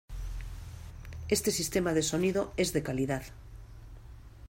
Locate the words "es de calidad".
2.57-3.21